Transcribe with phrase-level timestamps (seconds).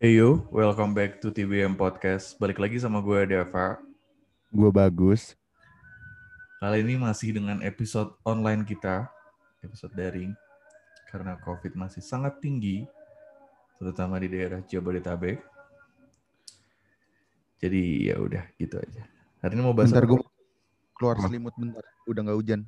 [0.00, 2.32] Hey yo, welcome back to TBM Podcast.
[2.40, 3.76] Balik lagi sama gue Deva.
[4.48, 5.36] Gue bagus.
[6.56, 9.12] Kali ini masih dengan episode online kita,
[9.60, 10.32] episode daring.
[11.04, 12.88] Karena COVID masih sangat tinggi,
[13.76, 15.44] terutama di daerah Jabodetabek.
[17.60, 19.04] Jadi ya udah gitu aja.
[19.44, 20.24] Hari ini mau bahas Bentar gue
[20.96, 21.84] keluar selimut bentar.
[22.08, 22.60] Udah nggak hujan.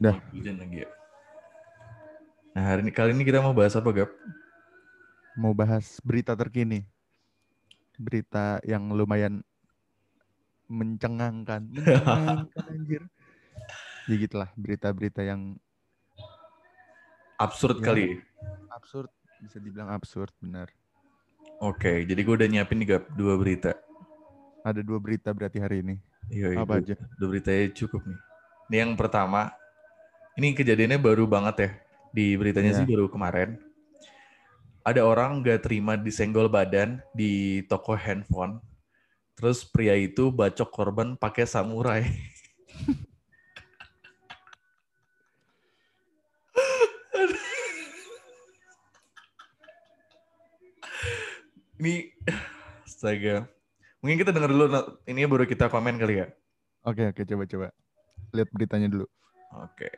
[0.00, 0.16] Dah.
[0.16, 0.90] Oh, hujan lagi ya.
[2.56, 4.08] Nah hari ini kali ini kita mau bahas apa Gap?
[5.36, 6.84] Mau bahas berita terkini.
[7.96, 9.44] Berita yang lumayan
[10.66, 11.68] mencengangkan.
[11.72, 13.02] Mencengangkan anjir.
[14.06, 15.58] Ya gitulah berita-berita yang
[17.36, 17.84] Absurd Ya.
[17.84, 18.06] kali.
[18.72, 19.12] absurd.
[19.44, 20.72] Bisa dibilang absurd benar.
[21.60, 23.72] Oke, jadi gue udah nyiapin nih dua berita.
[24.64, 25.96] Ada dua berita berarti hari ini.
[26.28, 26.94] Iya, iya, Apa dua- aja?
[27.16, 28.18] Dua beritanya cukup nih.
[28.68, 29.52] Ini yang pertama,
[30.34, 31.70] ini kejadiannya baru banget ya.
[32.12, 32.78] Di beritanya Iya.
[32.80, 33.60] sih baru kemarin.
[34.86, 38.62] Ada orang nggak terima disenggol badan di toko handphone.
[39.34, 42.06] Terus pria itu bacok korban pakai samurai.
[51.76, 52.08] Ini,
[52.88, 53.44] astaga.
[54.00, 54.96] Mungkin kita dengar dulu, Nat.
[55.04, 56.26] ini baru kita komen kali ya.
[56.88, 57.68] Oke oke coba coba.
[58.32, 59.04] Lihat beritanya dulu.
[59.60, 59.90] Oke.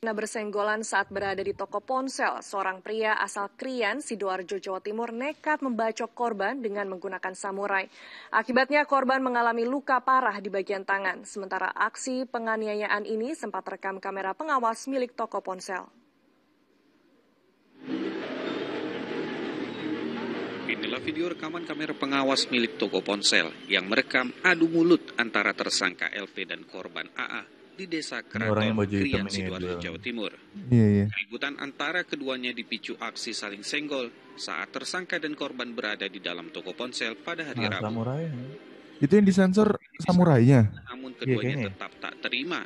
[0.00, 5.60] Nah bersenggolan saat berada di toko ponsel, seorang pria asal Krian, Sidoarjo, Jawa Timur nekat
[5.60, 7.84] membacok korban dengan menggunakan samurai.
[8.32, 14.32] Akibatnya korban mengalami luka parah di bagian tangan, sementara aksi penganiayaan ini sempat rekam kamera
[14.32, 15.84] pengawas milik toko ponsel.
[20.64, 26.36] Inilah video rekaman kamera pengawas milik toko ponsel yang merekam adu mulut antara tersangka LV
[26.48, 29.76] dan korban AA di desa Keraton, Krian, ya, Sidoarjo.
[29.78, 30.32] Jawa Timur.
[30.68, 31.06] Iya iya.
[31.08, 36.72] Keributan antara keduanya dipicu aksi saling senggol saat tersangka dan korban berada di dalam toko
[36.72, 37.84] ponsel pada hari Nah, Rabu.
[37.86, 38.24] samurai.
[38.98, 40.68] Itu yang disensor samurainya.
[40.88, 41.66] Namun Iya, keduanya kayaknya.
[41.72, 42.60] tetap tak terima.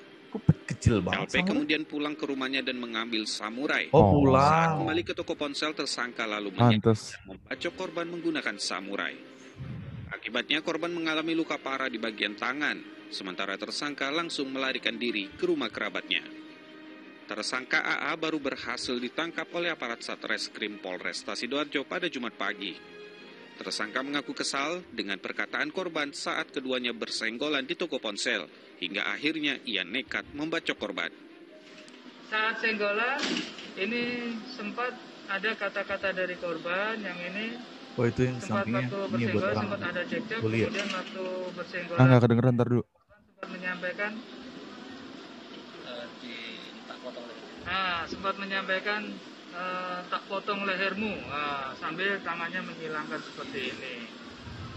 [0.67, 1.47] Kecil banget LP samurai?
[1.47, 3.87] kemudian pulang ke rumahnya dan mengambil samurai.
[3.91, 4.03] Oh, Oh.
[4.03, 4.71] Saat pulang.
[4.83, 9.15] kembali ke toko ponsel, tersangka lalu membacok korban menggunakan samurai.
[10.11, 12.79] Akibatnya korban mengalami luka parah di bagian tangan,
[13.15, 16.21] sementara tersangka langsung melarikan diri ke rumah kerabatnya.
[17.25, 22.77] Tersangka AA baru berhasil ditangkap oleh aparat Satreskrim Polresta Sidoarjo pada Jumat pagi.
[23.55, 28.45] Tersangka mengaku kesal dengan perkataan korban saat keduanya bersenggolan di toko ponsel,
[28.83, 31.09] hingga akhirnya ia nekat membacok korban.
[32.29, 33.21] saat senggolan
[33.79, 34.91] ini sempat
[35.31, 37.47] ada kata-kata dari korban yang ini
[37.95, 38.91] Oh, itu yang sempat sampingnya.
[38.91, 39.63] waktu Ini buat bersenggolan orang.
[39.63, 40.67] sempat ada cekcok Boleh ya?
[40.67, 42.83] kemudian waktu Ah bersenggolan nggak kedengeran ntar dulu.
[43.45, 44.13] Sempat menyampaikan
[47.69, 49.03] ah sempat menyampaikan
[49.53, 54.09] eh, tak potong lehermu ah, sambil tangannya menghilangkan seperti ini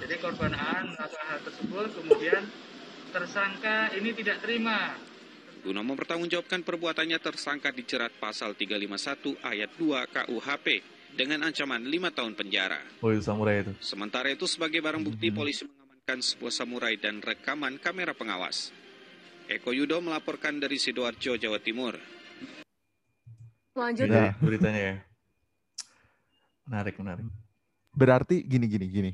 [0.04, 2.44] jadi korban A melakukan hal tersebut kemudian
[3.16, 5.00] tersangka ini tidak terima
[5.64, 10.68] Guna mempertanggungjawabkan perbuatannya tersangka dijerat pasal 351 ayat 2 KUHP
[11.18, 12.78] dengan ancaman 5 tahun penjara.
[13.02, 13.74] Oh, itu samurai itu.
[13.82, 15.36] Sementara itu sebagai barang bukti Mhm.
[15.36, 18.72] polisi mengamankan sebuah samurai dan rekaman kamera pengawas.
[19.52, 22.00] Eko Yudo melaporkan dari Sidoarjo, Jawa Timur.
[23.76, 24.32] Lanjut, Ya.
[24.40, 24.96] beritanya ya.
[26.64, 27.28] Menarik, menarik.
[27.92, 29.12] Berarti gini gini gini.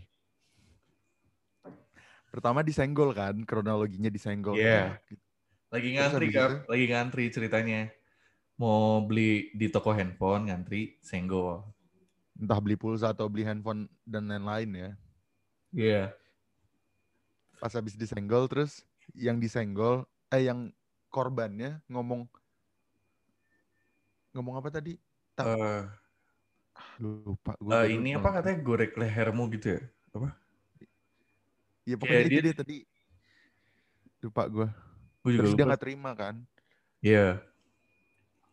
[2.29, 4.53] Pertama disenggol kan, kronologinya disenggol.
[4.57, 4.93] Iya.
[4.93, 4.97] Nah,
[5.73, 6.37] Lagi Terus ngantri, Kap.
[6.45, 6.55] itu?
[6.69, 7.81] Lagi ngantri ceritanya.
[8.61, 11.65] Mau beli di toko handphone, ngantri, senggol.
[12.37, 14.89] Entah beli pulsa atau beli handphone dan lain-lain ya.
[15.73, 16.03] Iya.
[17.63, 18.83] Pas habis disenggol terus
[19.15, 20.67] yang disenggol eh yang
[21.07, 22.27] korbannya ngomong
[24.33, 24.99] ngomong apa tadi?
[25.31, 25.83] Tak- Eh,
[26.73, 27.71] Ah, lupa eh, gua.
[27.79, 28.33] gua ini lupa.
[28.33, 29.81] apa katanya gorek lehermu gitu ya?
[31.83, 32.77] Iya pokoknya Kayak itu dia- dia tadi.
[34.19, 34.67] Lupa gua.
[35.21, 35.67] Gue juga Terus dia lupa.
[35.71, 36.35] nggak terima kan.
[36.99, 37.27] Iya.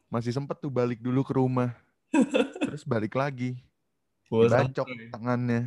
[0.07, 1.75] Masih sempet tuh balik dulu ke rumah.
[2.63, 3.59] terus balik lagi.
[4.31, 5.11] Samurai.
[5.11, 5.63] tangannya.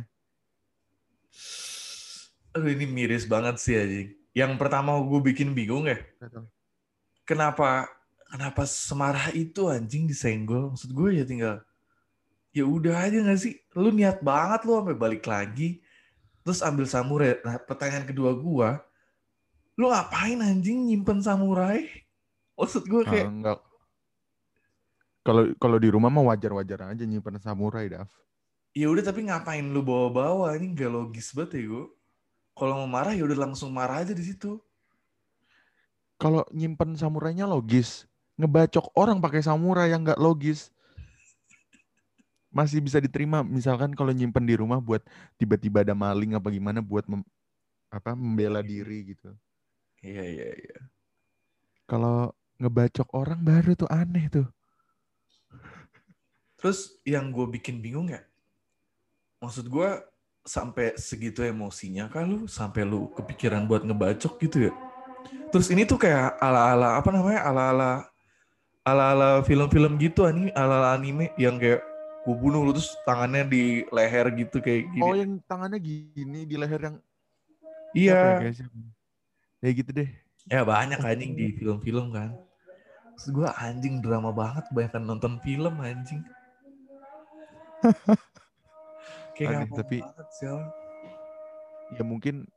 [2.54, 4.08] Aduh, ini miris banget sih anjing.
[4.34, 5.98] Yang pertama gue bikin bingung ya.
[7.24, 7.88] kenapa
[8.28, 11.56] kenapa semarah itu anjing disenggol maksud gue ya tinggal
[12.52, 15.80] ya udah aja nggak sih lu niat banget lu sampai balik lagi
[16.44, 18.68] terus ambil samurai nah pertanyaan kedua gue
[19.80, 21.88] lu ngapain anjing nyimpen samurai
[22.54, 23.58] maksud gue Ah, kayak enggak.
[25.24, 28.12] Kalau kalau di rumah mah wajar-wajar aja nyimpen samurai, Dav.
[28.76, 31.84] ya udah tapi ngapain lu bawa-bawa ini nggak logis banget ya gue
[32.54, 34.58] kalau mau marah ya udah langsung marah aja di situ
[36.14, 38.06] kalau nyimpen samurainya logis,
[38.38, 40.70] ngebacok orang pakai samurai yang nggak logis
[42.54, 45.02] masih bisa diterima misalkan kalau nyimpen di rumah buat
[45.34, 47.26] tiba-tiba ada maling apa gimana buat mem,
[47.90, 49.34] apa membela diri gitu.
[50.06, 50.78] Iya iya iya.
[51.90, 52.30] Kalau
[52.62, 54.46] ngebacok orang baru tuh aneh tuh.
[56.62, 58.22] Terus yang gue bikin bingung ya,
[59.42, 59.90] maksud gue
[60.44, 64.72] sampai segitu emosinya kan lu sampai lu kepikiran buat ngebacok gitu ya.
[65.48, 67.90] Terus ini tuh kayak ala-ala apa namanya ala-ala
[68.84, 71.80] ala-ala film-film gitu ani ala-ala anime yang kayak
[72.28, 75.00] gue bunuh lu terus tangannya di leher gitu kayak gini.
[75.00, 76.96] Oh yang tangannya gini di leher yang
[77.96, 78.44] iya.
[78.44, 78.52] Ya,
[79.64, 80.08] ya gitu deh.
[80.44, 82.36] Ya banyak anjing di film-film kan.
[83.16, 86.20] Terus gue anjing drama banget banyak nonton film anjing.
[89.34, 90.28] kayak Aneh, tapi banget
[91.94, 92.48] ya mungkin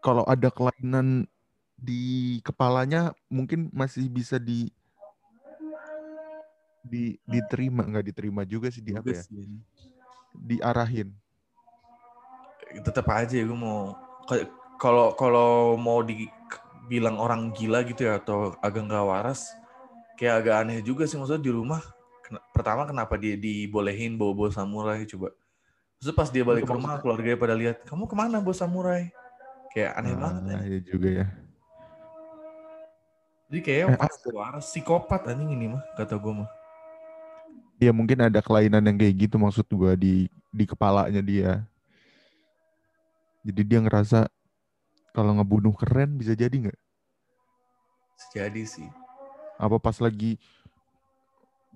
[0.00, 1.26] kalau ada kelainan
[1.76, 4.72] di kepalanya mungkin masih bisa di
[6.86, 7.84] di diterima.
[7.84, 9.22] Nggak diterima juga sih di apa ya?
[10.36, 11.10] diarahin.
[12.80, 13.96] Tetap aja gue mau
[14.76, 19.48] kalau kalau mau dibilang orang gila gitu ya atau agak nggak waras
[20.16, 21.18] kayak agak aneh juga sih.
[21.18, 21.82] Maksudnya di rumah
[22.54, 25.30] pertama kenapa dia dibolehin bawa bawa samurai coba
[26.00, 29.08] terus pas dia balik ke rumah keluarganya pada lihat kamu ke mana bawa samurai
[29.72, 30.58] kayak aneh nah, banget ya.
[30.64, 31.26] ya juga ya
[33.46, 36.50] jadi kayak eh, pas waras psikopat anjing ini mah kata gue mah
[37.76, 40.14] ya mungkin ada kelainan yang kayak gitu maksud gue di
[40.56, 41.52] di kepalanya dia.
[43.44, 44.26] Jadi dia ngerasa
[45.12, 46.80] kalau ngebunuh keren bisa jadi nggak?
[48.32, 48.88] Jadi sih.
[49.60, 50.40] Apa pas lagi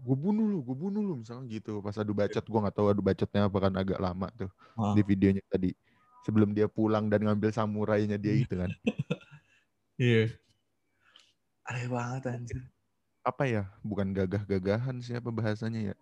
[0.00, 1.84] gue bunuh lu, gue bunuh lu misalnya gitu.
[1.84, 4.96] Pas adu bacot, gue nggak tahu adu bacotnya apa kan agak lama tuh oh.
[4.96, 5.70] di videonya tadi.
[6.24, 8.70] Sebelum dia pulang dan ngambil samurainya dia itu kan.
[10.00, 10.32] Iya.
[10.32, 11.68] yeah.
[11.68, 12.64] Aneh banget anjir
[13.20, 15.96] apa ya bukan gagah-gagahan siapa bahasanya ya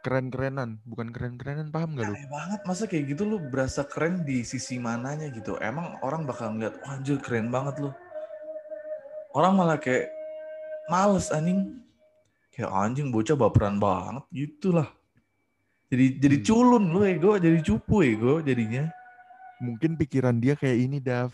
[0.00, 2.14] keren-kerenan bukan keren-kerenan paham gak lu?
[2.16, 6.54] Aneh banget masa kayak gitu lu berasa keren di sisi mananya gitu emang orang bakal
[6.54, 7.90] ngeliat wah anjir keren banget lu
[9.36, 10.08] orang malah kayak
[10.88, 11.76] males anjing
[12.58, 14.90] kayak anjing bocah baperan banget gitulah
[15.86, 16.44] jadi jadi hmm.
[16.44, 18.90] culun lu ego jadi cupu ego jadinya
[19.62, 21.30] mungkin pikiran dia kayak ini Dav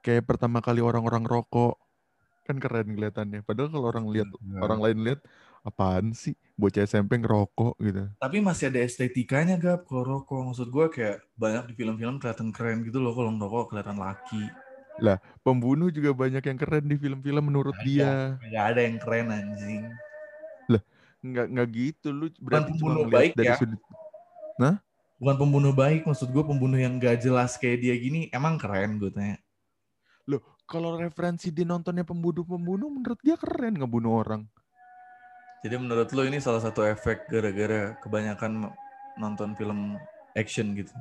[0.00, 1.76] kayak pertama kali orang-orang rokok
[2.44, 3.40] kan keren kelihatannya.
[3.40, 4.60] Padahal kalau orang lihat hmm.
[4.60, 5.20] orang lain lihat
[5.64, 8.04] apaan sih bocah SMP ngerokok gitu.
[8.20, 10.52] Tapi masih ada estetikanya gap kalau rokok.
[10.52, 14.44] Maksud gue kayak banyak di film-film kelihatan keren gitu loh kalau ngerokok kelihatan laki.
[15.02, 18.12] Lah, pembunuh juga banyak yang keren di film-film menurut ada, dia.
[18.38, 19.82] Gak ada yang keren anjing.
[20.70, 20.82] Lah,
[21.18, 23.58] nggak nggak gitu lu berarti Bukan pembunuh baik dari ya.
[23.58, 23.80] sudut.
[24.54, 24.78] Nah?
[25.18, 29.10] Bukan pembunuh baik, maksud gue pembunuh yang gak jelas kayak dia gini emang keren gue
[29.10, 29.38] tanya.
[30.30, 34.42] Loh, kalau referensi dia nontonnya pembunuh-pembunuh, menurut dia keren ngebunuh orang.
[35.64, 38.68] Jadi menurut lo ini salah satu efek gara-gara kebanyakan
[39.16, 39.96] nonton film
[40.36, 40.92] action gitu?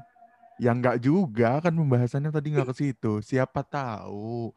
[0.61, 3.21] Ya enggak juga, kan pembahasannya tadi nggak ke situ.
[3.25, 4.53] Siapa tahu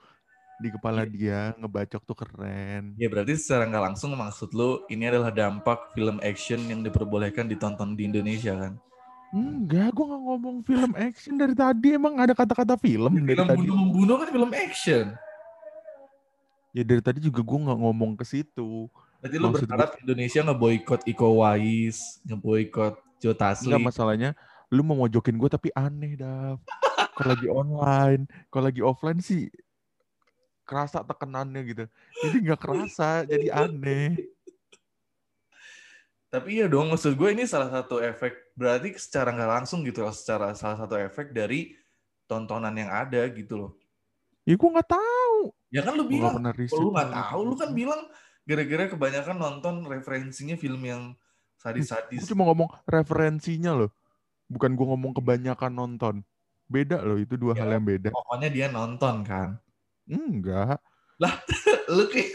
[0.57, 1.13] di kepala yeah.
[1.13, 2.97] dia ngebacok tuh keren.
[2.97, 7.93] Ya berarti secara nggak langsung maksud lo ini adalah dampak film action yang diperbolehkan ditonton
[7.97, 8.81] di Indonesia kan?
[9.37, 11.99] Enggak, gue gak ngomong film action dari tadi.
[11.99, 13.61] Emang ada kata-kata film ya, dari film tadi.
[13.67, 15.07] Film bunuh kan film action.
[16.73, 18.89] Ya dari tadi juga gue gak ngomong ke situ.
[19.21, 20.01] Berarti lu berharap gue...
[20.07, 23.77] Indonesia ngeboikot Iko Uwais, ngeboikot Joe Taslim.
[23.77, 24.31] Enggak masalahnya,
[24.75, 26.59] lu mau mojokin gue tapi aneh dah.
[27.17, 29.49] kalau lagi online, kalau lagi offline sih
[30.67, 31.85] kerasa tekenannya gitu.
[32.21, 34.19] Jadi nggak kerasa, jadi aneh.
[36.27, 40.13] Tapi iya dong, maksud gue ini salah satu efek, berarti secara nggak langsung gitu loh,
[40.13, 41.73] secara salah satu efek dari
[42.27, 43.73] tontonan yang ada gitu loh.
[44.43, 45.55] Ya gue nggak tahu.
[45.71, 48.11] Ya kan lu bilang, lu nggak tahu, lu kan bilang
[48.43, 51.15] gara-gara kebanyakan nonton referensinya film yang
[51.57, 52.27] sadis-sadis.
[52.27, 53.91] Gue cuma ngomong referensinya loh,
[54.47, 56.15] bukan gue ngomong kebanyakan nonton.
[56.67, 58.11] Beda loh, itu dua ya, hal yang beda.
[58.11, 59.55] Pokoknya dia nonton kan?
[60.11, 60.83] Enggak.
[61.23, 61.35] Lah,
[61.95, 62.35] lu kayak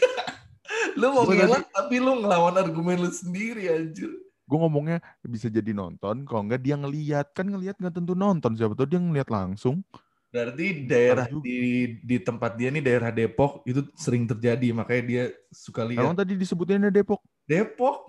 [0.99, 4.07] lu mau ngelak tapi lu ngelawan argumen lu sendiri anjir.
[4.47, 7.31] Gue ngomongnya bisa jadi nonton, kalau enggak dia ngeliat.
[7.35, 9.83] Kan ngeliat nggak tentu nonton, siapa tahu dia ngeliat langsung.
[10.31, 15.83] Berarti daerah di di tempat dia nih daerah Depok itu sering terjadi makanya dia suka
[15.83, 16.07] lihat.
[16.07, 17.19] Emang tadi disebutinnya Depok?
[17.43, 18.07] Depok.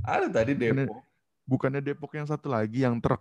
[0.00, 1.04] Ada tadi Depok.
[1.44, 3.20] Bukannya, Depok yang satu lagi yang truk.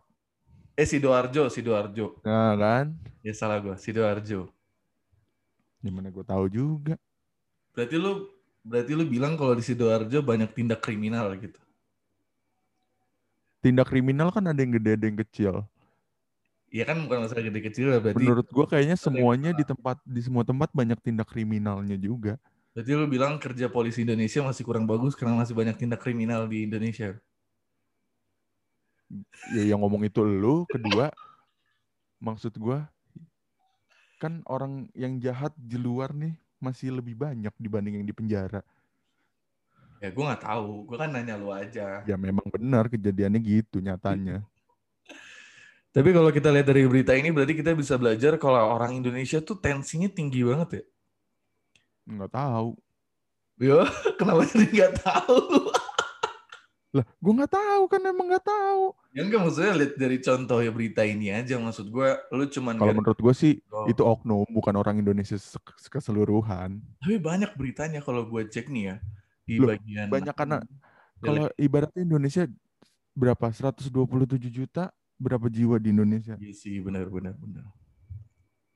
[0.74, 2.18] Eh Sidoarjo, Sidoarjo.
[2.25, 2.86] Nah kan?
[3.22, 4.50] Ya salah gue, Sidoarjo.
[5.84, 6.96] Gimana gue tahu juga.
[7.75, 8.25] Berarti lu
[8.63, 11.60] berarti lu bilang kalau di Sidoarjo banyak tindak kriminal gitu.
[13.60, 15.53] Tindak kriminal kan ada yang gede ada yang kecil.
[16.74, 18.18] Iya kan bukan masalah gede kecil lah berarti.
[18.18, 22.42] Menurut gua kayaknya semuanya di tempat di semua tempat banyak tindak kriminalnya juga.
[22.74, 26.65] Berarti lu bilang kerja polisi Indonesia masih kurang bagus karena masih banyak tindak kriminal di
[26.65, 27.13] Indonesia.
[29.53, 31.13] Ya yang ngomong itu lu, kedua
[32.24, 32.88] maksud gua
[34.24, 36.32] kan orang yang jahat di luar nih
[36.63, 38.63] masih lebih banyak dibanding yang di penjara.
[40.00, 42.08] Ya gue nggak tahu, gue kan nanya lu aja.
[42.08, 44.43] Ya memang benar kejadiannya gitu nyatanya.
[45.93, 49.60] Tapi kalau kita lihat dari berita ini berarti kita bisa belajar kalau orang Indonesia tuh
[49.60, 50.84] tensinya tinggi banget ya.
[52.08, 52.70] Nggak tahu.
[53.62, 53.86] Ya,
[54.20, 55.70] kenapa jadi nggak tahu?
[56.94, 58.94] Lah, gue nggak tahu kan emang nggak tahu.
[59.18, 62.94] Ya enggak maksudnya lihat dari contoh ya berita ini aja maksud gue lu cuman Kalau
[62.94, 63.90] menurut gue sih Oh.
[63.90, 65.58] itu oknum bukan orang Indonesia se-
[65.90, 66.78] keseluruhan.
[67.02, 68.96] tapi banyak beritanya kalau gue cek nih ya
[69.44, 70.62] di Loh, bagian banyak karena
[71.18, 72.44] Kalau ibaratnya Indonesia
[73.14, 73.48] berapa?
[73.50, 73.90] 127
[74.50, 76.36] juta berapa jiwa di Indonesia?
[76.38, 77.70] Iya sih benar benar benar.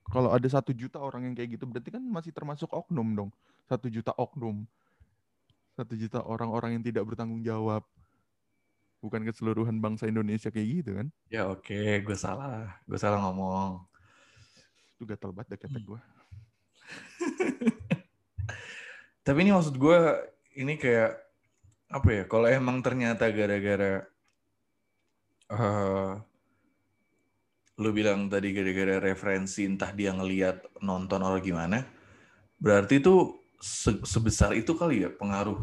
[0.07, 3.29] Kalau ada satu juta orang yang kayak gitu berarti kan masih termasuk oknum dong.
[3.67, 4.63] Satu juta oknum.
[5.75, 7.83] Satu juta orang-orang yang tidak bertanggung jawab.
[8.97, 11.07] Bukan keseluruhan bangsa Indonesia kayak gitu kan.
[11.29, 13.85] Ya oke, gue salah, gue salah ngomong.
[14.97, 15.99] Itu gatel banget dah kata gue.
[19.25, 19.99] Tapi ini maksud gue
[20.57, 21.13] ini kayak
[21.93, 22.23] apa ya?
[22.25, 24.01] Kalau emang ternyata gara-gara
[25.47, 26.13] eh
[27.77, 31.85] lu bilang tadi gara-gara referensi entah dia ngeliat nonton atau gimana,
[32.57, 35.61] berarti itu se- sebesar itu kali ya pengaruh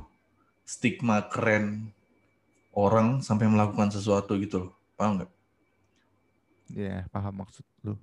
[0.62, 1.90] stigma keren
[2.74, 4.72] orang sampai melakukan sesuatu gitu loh.
[4.98, 5.30] Paham nggak?
[6.74, 7.94] Ya, paham maksud lu.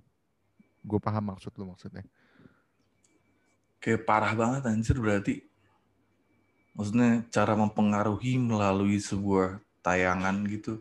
[0.82, 2.08] Gue paham maksud lu maksudnya.
[3.84, 5.44] Kayak parah banget anjir berarti.
[6.72, 10.80] Maksudnya cara mempengaruhi melalui sebuah tayangan gitu.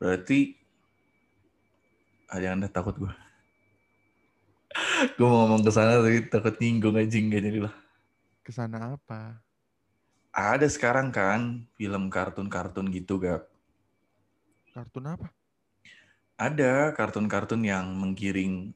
[0.00, 0.56] Berarti
[2.32, 3.12] ah, jangan deh takut gue.
[5.16, 7.74] gue mau ngomong ke sana tapi takut nyinggung aja enggak jadi lah.
[8.40, 9.43] Ke sana apa?
[10.34, 13.46] Ada sekarang kan film kartun-kartun gitu gak?
[14.74, 15.30] Kartun apa?
[16.34, 18.74] Ada kartun-kartun yang menggiring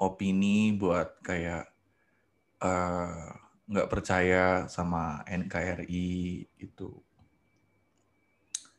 [0.00, 1.68] opini buat kayak
[2.64, 3.28] eh,
[3.68, 6.08] nggak percaya sama NKRI
[6.56, 6.88] itu.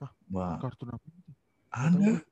[0.02, 0.12] Hah?
[0.34, 1.06] Wah, Kartun apa?
[1.70, 2.26] ada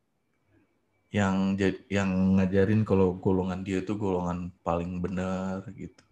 [1.14, 1.54] yang
[1.88, 2.10] yang
[2.42, 6.04] ngajarin kalau golongan dia itu golongan paling benar gitu.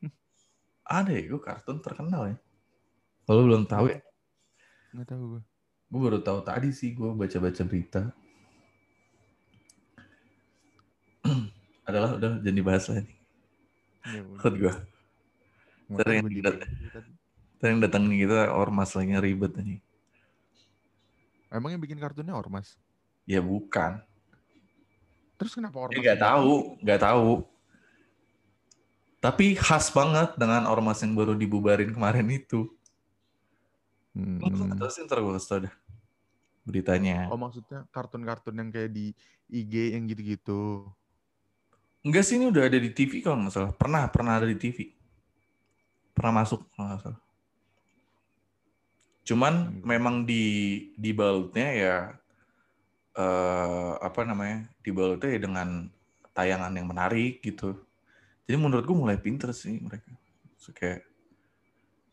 [0.86, 2.38] Ada ya, gue kartun terkenal ya.
[3.28, 4.00] Kalau belum tahu ya,
[4.96, 5.42] Nggak tahu gue.
[5.92, 8.08] gue baru tahu tadi sih gue baca-baca berita.
[11.88, 13.16] Adalah udah jadi bahas lah nih.
[14.08, 14.72] Ya, gue.
[16.08, 16.56] Di- lihat.
[17.60, 19.84] Tadi yang datang nih kita ormas lagi ribet nih.
[21.52, 22.80] Emang yang bikin kartunnya ormas?
[23.28, 24.00] Ya bukan.
[25.36, 26.00] Terus kenapa ormas?
[26.00, 27.30] Ya nggak tahu, nggak tahu.
[29.18, 32.77] Tapi khas banget dengan ormas yang baru dibubarin kemarin itu.
[34.18, 34.42] Hmm.
[34.42, 35.74] Nggak tahu sih ntar gue kasih tau dah
[36.66, 37.30] beritanya.
[37.30, 39.14] Oh maksudnya kartun-kartun yang kayak di
[39.46, 40.90] IG yang gitu-gitu.
[42.02, 43.72] Enggak sih ini udah ada di TV kalau nggak salah.
[43.72, 44.90] Pernah, pernah ada di TV.
[46.12, 47.20] Pernah masuk kalau nggak salah.
[49.22, 49.84] Cuman Hmm.
[49.86, 50.44] memang di
[50.98, 51.96] di balutnya ya
[53.18, 54.66] eh apa namanya?
[54.82, 55.68] Di balutnya ya dengan
[56.34, 57.76] tayangan yang menarik gitu.
[58.48, 60.08] Jadi menurut gue mulai pinter sih mereka.
[60.56, 61.04] So, kayak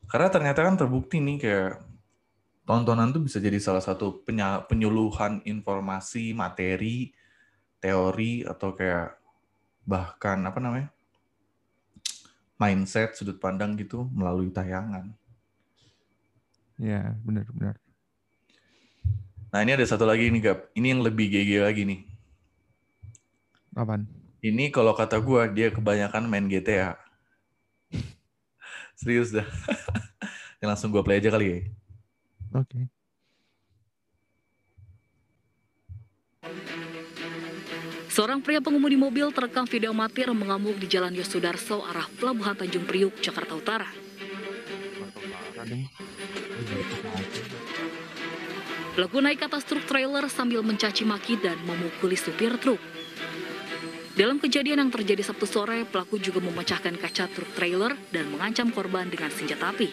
[0.05, 1.73] karena ternyata kan terbukti nih kayak
[2.65, 4.25] tontonan tuh bisa jadi salah satu
[4.67, 7.13] penyuluhan informasi, materi,
[7.79, 9.21] teori atau kayak
[9.85, 10.89] bahkan apa namanya?
[12.55, 15.11] mindset, sudut pandang gitu melalui tayangan.
[16.79, 17.79] Ya benar-benar.
[19.51, 20.59] Nah, ini ada satu lagi nih, Gap.
[20.75, 22.01] Ini yang lebih GG lagi nih.
[23.75, 24.03] Apaan?
[24.43, 26.99] Ini kalau kata gua dia kebanyakan main GTA.
[28.99, 29.47] Serius dah.
[30.63, 31.59] Ya, langsung gua play aja kali ya.
[32.53, 32.91] Oke.
[38.15, 43.19] Seorang pria pengemudi mobil terekam video amatir mengamuk di Jalan Yosudarso arah Pelabuhan Tanjung Priuk,
[43.19, 43.89] Jakarta Utara.
[48.95, 52.79] Pelaku naik atas truk trailer sambil mencaci maki dan memukuli supir truk.
[54.15, 59.11] Dalam kejadian yang terjadi Sabtu sore, pelaku juga memecahkan kaca truk trailer dan mengancam korban
[59.11, 59.91] dengan senjata api.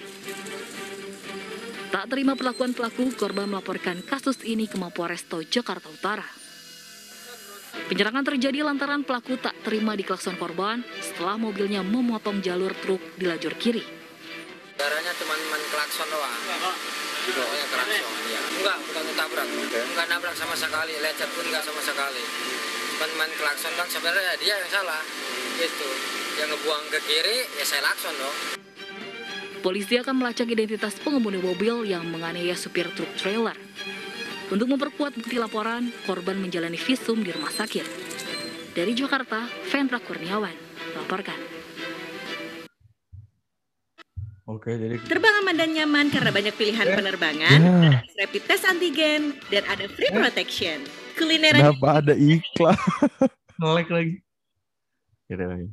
[1.93, 6.25] Tak terima perlakuan pelaku, korban melaporkan kasus ini ke Mapolresto Jakarta Utara.
[7.93, 13.53] Penyerangan terjadi lantaran pelaku tak terima diklakson korban setelah mobilnya memotong jalur truk di lajur
[13.61, 13.85] kiri.
[14.81, 16.33] Darahnya cuma main klakson doang.
[17.29, 18.41] Pokoknya klakson, ya.
[18.41, 19.49] Enggak, bukan ketabrak.
[19.93, 22.25] Enggak nabrak sama sekali, lecet pun enggak sama sekali.
[22.97, 25.05] Cuma main klakson doang, sebenarnya dia yang salah.
[25.61, 25.89] Gitu.
[26.41, 28.62] Yang ngebuang ke kiri, ya saya klakson dong.
[29.62, 33.54] Polisi akan melacak identitas pengemudi mobil yang menganiaya supir truk trailer.
[34.50, 37.87] Untuk memperkuat bukti laporan, korban menjalani visum di rumah sakit.
[38.75, 40.50] Dari Jakarta, Vendra Kurniawan
[40.99, 41.38] melaporkan.
[44.50, 49.38] Oke, jadi Terbang aman dan nyaman karena banyak pilihan penerbangan, Ya, ada rapid test antigen,
[49.47, 50.83] dan ada free protection.
[51.14, 52.75] Kulineran kenapa ada iklan?
[53.62, 54.14] nge-lag lagi.
[55.31, 55.69] Gitu lagi.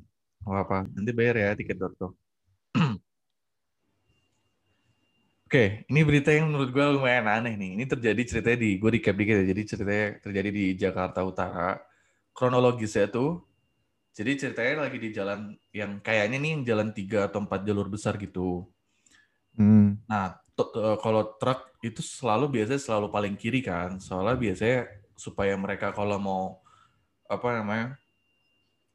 [0.46, 2.19] Nggak apa Nanti bayar ya tiket.com.
[5.50, 7.74] Oke, ini berita yang menurut gue lumayan aneh nih.
[7.74, 9.46] Ini terjadi ceritanya di, gue recap dikit ya.
[9.50, 11.82] Jadi ceritanya terjadi di Jakarta Utara.
[12.38, 13.50] Kronologisnya tuh,
[14.14, 18.22] jadi ceritanya lagi di jalan yang kayaknya nih yang jalan tiga atau empat jalur besar
[18.22, 18.70] gitu.
[19.58, 20.38] Hmm, Nah,
[21.02, 23.98] kalau truk itu selalu biasanya selalu paling kiri kan.
[23.98, 24.86] Soalnya biasanya
[25.18, 26.62] supaya mereka kalau mau
[27.26, 27.98] apa namanya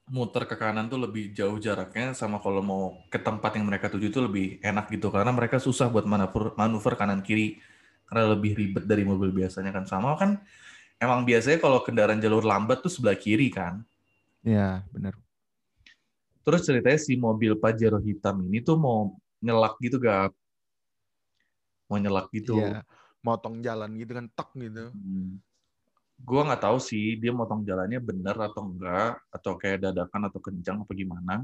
[0.04, 4.12] muter ke kanan tuh lebih jauh jaraknya sama kalau mau ke tempat yang mereka tuju
[4.12, 7.56] itu lebih enak gitu karena mereka susah buat manuver manuver kanan kiri
[8.04, 10.44] karena lebih ribet dari mobil biasanya kan sama kan
[11.00, 13.80] emang biasanya kalau kendaraan jalur lambat tuh sebelah kiri kan
[14.44, 15.16] ya benar.
[16.44, 20.36] terus ceritanya si mobil Pajero hitam ini tuh mau nyelak gitu gak
[21.88, 22.80] mau nyelak gitu Iya,
[23.24, 24.92] motong jalan gitu kan, tek gitu.
[24.92, 25.40] Hmm.
[26.20, 30.86] Gua nggak tahu sih dia motong jalannya bener atau enggak atau kayak dadakan atau kencang
[30.86, 31.34] apa gimana.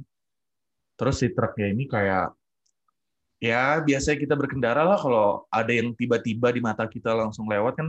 [0.95, 2.37] Terus si truknya ini kayak
[3.41, 7.89] ya biasanya kita berkendara lah kalau ada yang tiba-tiba di mata kita langsung lewat kan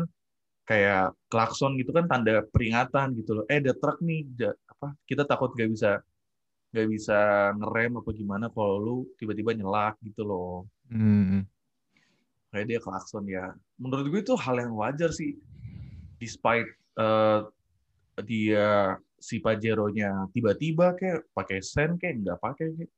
[0.64, 3.46] kayak klakson gitu kan tanda peringatan gitu loh.
[3.52, 4.26] Eh ada truk nih
[4.72, 6.00] apa kita takut nggak bisa
[6.72, 10.64] nggak bisa ngerem apa gimana kalau lu tiba-tiba nyelak gitu loh.
[10.88, 11.44] Hmm,
[12.56, 13.52] kayak dia klakson ya.
[13.76, 15.36] Menurut gue itu hal yang wajar sih.
[16.22, 16.70] Despite
[17.02, 17.40] eh,
[18.22, 22.92] dia si Pajero-nya tiba-tiba kayak pakai sen kayak nggak pakai kayak.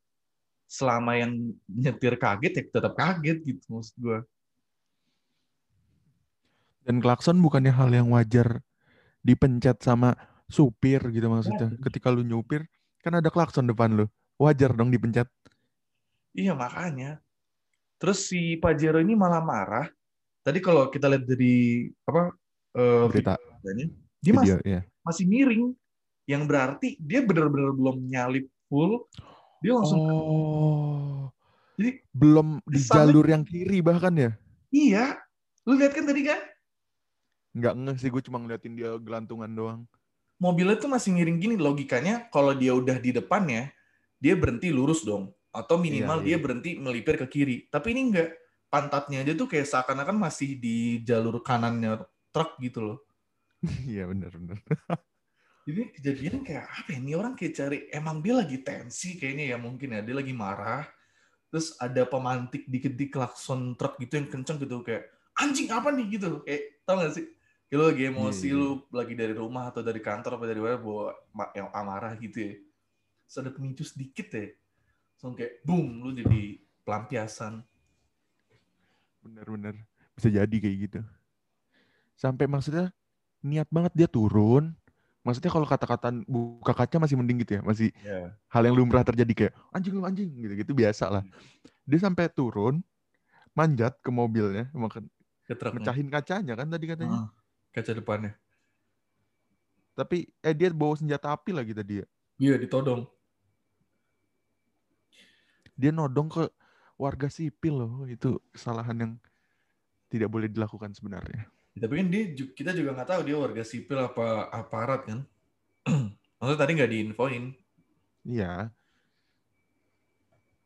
[0.67, 4.19] Selama yang nyetir kaget ya tetap kaget gitu maksud gue.
[6.83, 8.59] Dan klakson bukannya hal yang wajar
[9.23, 10.17] dipencet sama
[10.51, 11.71] supir gitu maksudnya.
[11.79, 12.67] Ketika lu nyupir,
[12.99, 14.05] kan ada klakson depan lu.
[14.35, 15.29] Wajar dong dipencet.
[16.33, 17.21] Iya makanya.
[18.01, 19.87] Terus si Pajero ini malah marah.
[20.43, 22.35] Tadi kalau kita lihat dari apa
[22.73, 23.33] eh, Berita.
[23.59, 23.87] videonya,
[24.19, 24.81] dia masih Video, ya.
[25.01, 25.63] masih miring.
[26.23, 29.05] Yang berarti dia benar-benar belum nyalip full.
[29.59, 31.27] Dia langsung Oh.
[31.73, 34.31] Jadi Belum di jalur yang kiri bahkan ya?
[34.69, 35.17] iya.
[35.63, 36.37] Lu lihat kan tadi kan?
[37.53, 39.81] Nggak ngeh sih, gue cuma ngeliatin dia gelantungan doang.
[40.35, 43.71] mobilnya tuh masih ngiring gini logikanya kalau dia udah di depannya
[44.17, 46.41] dia berhenti lurus dong atau minimal Iya, dia iya.
[46.41, 48.35] berhenti melipir ke kiri tapi ini enggak
[48.67, 52.97] pantatnya aja tuh kayak seakan-akan masih di jalur kanannya truk gitu loh
[53.87, 54.59] Iya bener-bener.
[55.63, 56.97] jadi kejadian kayak apa ya?
[56.99, 60.83] ini orang kayak cari emang dia lagi tensi kayaknya ya mungkin ya dia lagi marah
[61.47, 65.07] terus ada pemantik dikit di klakson truk gitu yang kenceng gitu kayak
[65.39, 67.27] anjing apa nih gitu kayak tau gak sih
[67.63, 68.59] Kayak lu lagi emosi Iya, iya.
[68.59, 71.09] lu lagi dari rumah atau dari kantor apa dari mana bawa
[71.55, 72.53] yang amarah gitu ya
[73.23, 74.51] terus ada pemicu sedikit ya
[75.15, 76.41] langsung kayak boom lu jadi
[76.83, 77.63] pelampiasan
[79.23, 79.79] Bener-bener.
[80.13, 80.99] Bisa jadi kayak gitu.
[82.23, 82.87] Sampai maksudnya
[83.43, 84.71] niat banget dia turun.
[85.27, 87.61] Maksudnya kalau kata-kata buka kaca masih mending gitu ya.
[87.67, 91.23] Masih ya hal yang lumrah terjadi kayak anjing lu anjing gitu-gitu biasa lah.
[91.89, 92.85] Dia sampai turun,
[93.57, 95.09] manjat ke mobilnya, makan
[95.73, 97.27] mecahin kacanya kan tadi katanya.
[97.27, 97.29] Ah,
[97.73, 98.31] kaca depannya
[99.93, 102.07] Tapi eh dia bawa senjata api lagi tadi ya.
[102.41, 103.05] iya ditodong
[105.73, 106.43] Dia nodong ke
[106.97, 107.93] warga sipil loh.
[108.05, 109.13] Itu kesalahan yang
[110.13, 111.49] tidak boleh dilakukan sebenarnya.
[111.73, 115.19] Ya, tapi kan dia kita juga nggak tahu dia warga sipil apa aparat kan
[116.37, 117.43] maksudnya tadi nggak diinfoin
[118.23, 118.71] Iya.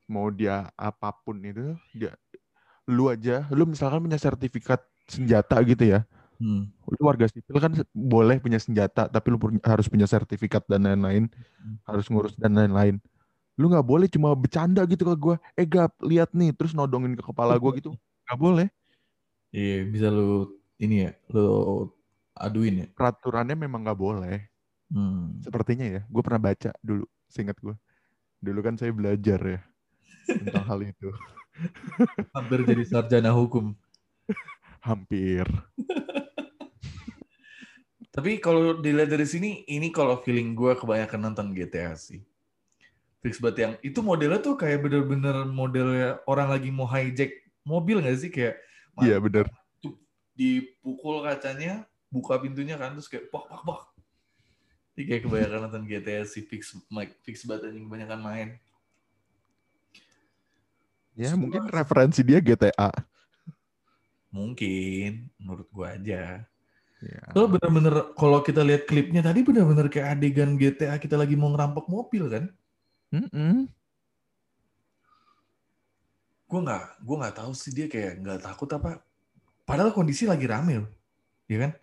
[0.08, 2.16] Mau dia apa pun itu, dia
[2.88, 6.08] lu aja, lu misalkan punya sertifikat senjata gitu ya.
[6.40, 6.72] hmm.
[6.88, 11.28] Lu warga sipil kan boleh punya senjata, tapi lu punya- harus punya sertifikat dan lain-lain,
[11.84, 13.04] harus ngurus dan lain-lain.
[13.60, 15.36] Lu nggak boleh cuma bercanda gitu ke gua.
[15.60, 17.92] Eh gap, lihat nih, terus nodongin ke kepala gua gitu.
[18.28, 18.68] Nggak boleh.
[19.52, 21.90] Iya, bisa lu ini ya, lu
[22.38, 22.88] aduin ya.
[22.94, 24.38] Peraturannya memang nggak boleh.
[24.94, 25.42] Hmm.
[25.42, 27.76] Sepertinya ya, gue pernah baca dulu, seingat gue.
[28.38, 29.60] Dulu kan saya belajar ya
[30.28, 31.10] tentang hal itu.
[32.38, 33.74] Hampir jadi sarjana hukum.
[34.86, 35.46] Hampir.
[38.14, 42.22] Tapi kalau dilihat dari sini, ini kalau feeling gue kebanyakan nonton GTA sih.
[43.18, 47.34] fix banget yang itu modelnya tuh kayak bener-bener modelnya orang lagi mau hijack
[47.66, 48.62] mobil nggak sih kayak
[49.02, 49.46] Iya bener.
[50.38, 53.82] Dipukul kacanya buka pintunya kan terus kayak pak pak pak
[54.94, 58.50] ini kayak kebanyakan nonton GTA si fix Mike fix banget anjing kebanyakan main
[61.14, 62.94] Ya Semua- mungkin referensi dia GTA.
[64.30, 66.46] mungkin menurut gua aja
[66.98, 67.22] Ya.
[67.30, 71.86] Kalau bener-bener kalau kita lihat klipnya tadi bener-bener kayak adegan GTA kita lagi mau ngerampok
[71.86, 72.50] mobil kan
[73.14, 73.70] Mm-mm.
[76.44, 78.98] gue nggak gue nggak tahu sih dia kayak nggak takut apa
[79.68, 80.90] padahal kondisi lagi rame loh
[81.52, 81.74] ya kan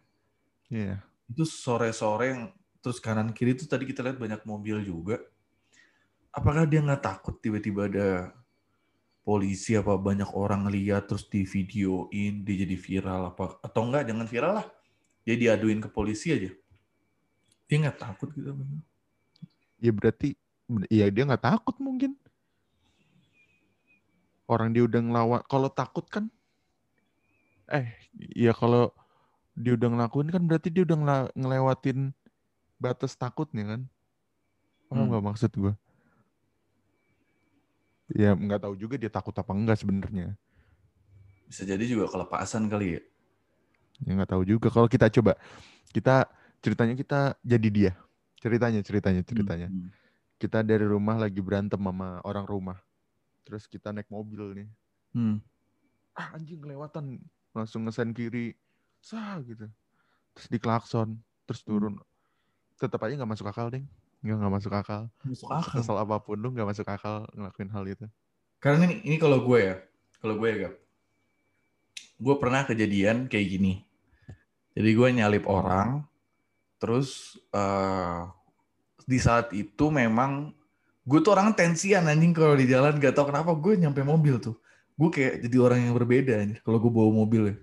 [0.73, 1.05] Iya.
[1.29, 2.43] itu sore-sore yang
[2.81, 5.21] terus kanan kiri itu tadi kita lihat banyak mobil juga
[6.33, 8.09] apakah dia nggak takut tiba-tiba ada
[9.23, 14.27] polisi apa banyak orang lihat terus di videoin dia jadi viral apa atau enggak jangan
[14.27, 14.67] viral lah
[15.23, 16.51] dia diaduin ke polisi aja
[17.69, 18.51] dia nggak takut gitu
[19.85, 20.33] Ya berarti,
[20.89, 22.17] ya dia nggak takut mungkin.
[24.49, 25.41] Orang dia udah ngelawan.
[25.45, 26.33] Kalau takut kan,
[27.75, 27.87] eh,
[28.35, 28.91] ya kalau
[29.55, 30.99] dia udah ngelakuin kan berarti dia udah
[31.35, 32.11] ngelewatin
[32.79, 33.81] batas takutnya kan.
[34.89, 35.09] Paham Hmm.
[35.11, 35.73] nggak maksud gue?
[38.13, 40.37] Ya nggak tahu juga dia takut apa enggak sebenarnya.
[41.45, 43.03] bisa jadi juga kelepasan kali ya
[44.03, 44.69] Ya nggak tahu juga.
[44.75, 45.39] Kalau kita coba,
[45.95, 46.27] kita
[46.59, 47.93] ceritanya kita jadi dia.
[48.43, 49.69] Ceritanya, ceritanya, ceritanya.
[49.71, 49.89] Hmm.
[50.37, 52.79] Kita dari rumah lagi berantem sama orang rumah.
[53.47, 54.69] Terus kita naik mobil nih.
[55.15, 55.39] Hmm.
[56.15, 57.23] ah anjing kelewatan
[57.55, 58.59] langsung ngesen kiri
[58.99, 59.71] sah gitu.
[60.35, 61.97] Terus diklakson terus turun.
[62.77, 63.87] Tetap aja nggak masuk akal ding.
[64.21, 65.03] Nggak nggak masuk akal.
[65.23, 65.81] Masuk akal.
[65.81, 68.07] Kesel apa pun lu nggak masuk akal ngelakuin hal itu.
[68.59, 69.77] Karena ini, ini kalau gue ya,
[70.25, 70.75] kalau gue ya, Gap.
[72.17, 73.85] Gue pernah kejadian kayak gini.
[74.73, 76.03] Jadi gue nyalip orang,
[76.81, 78.21] terus eh,
[79.05, 80.51] di saat itu memang
[81.05, 82.97] gue tuh orang tensian anjing kalau di jalan.
[82.97, 84.57] Gak tau kenapa gue nyampe mobil tuh.
[84.95, 87.57] Gue kayak jadi orang yang berbeda anjing kalau gue bawa mobil ya.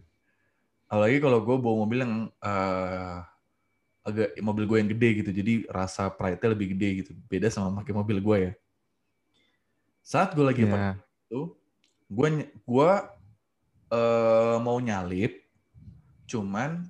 [0.91, 3.17] Apalagi kalau gue bawa mobil yang eh,
[4.03, 7.11] agak mobil gue yang gede gitu, jadi rasa pride-nya lebih gede gitu.
[7.31, 8.51] Beda sama pakai mobil gue ya.
[10.03, 10.97] Saat gue lagi ya
[11.31, 11.55] itu
[12.11, 12.27] gue
[12.67, 12.91] gue
[13.95, 15.39] eh, mau nyalip
[16.27, 16.83] cuman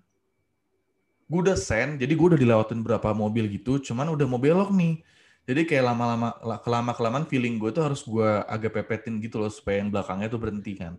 [1.30, 5.06] gue udah send jadi gue udah dilewatin berapa mobil gitu cuman udah mau belok nih
[5.52, 6.32] jadi kayak lama-lama
[6.64, 10.40] kelama kelamaan feeling gue tuh harus gue agak pepetin gitu loh supaya yang belakangnya tuh
[10.40, 10.96] berhenti kan.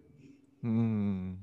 [0.61, 1.41] Hmm.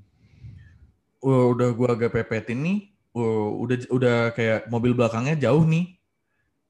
[1.18, 2.78] Udah gue agak pepetin nih
[3.10, 5.98] udah udah kayak mobil belakangnya jauh nih.